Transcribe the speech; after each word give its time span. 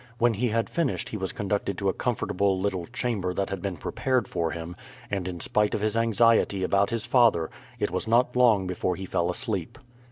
When 0.17 0.33
he 0.33 0.47
had 0.47 0.67
finished 0.67 1.09
he 1.09 1.17
was 1.17 1.31
conducted 1.31 1.77
to 1.77 1.87
a 1.87 1.93
comfortable 1.93 2.59
little 2.59 2.87
chamber 2.87 3.35
that 3.35 3.51
had 3.51 3.61
been 3.61 3.77
prepared 3.77 4.27
for 4.27 4.49
him, 4.49 4.75
and 5.11 5.27
in 5.27 5.39
spite 5.39 5.75
of 5.75 5.81
his 5.81 5.95
anxiety 5.95 6.63
about 6.63 6.89
his 6.89 7.05
father 7.05 7.51
it 7.77 7.91
was 7.91 8.07
not 8.07 8.35
long 8.35 8.65
before 8.65 8.95
he 8.95 9.05
fell 9.05 9.29
asleep. 9.29 9.77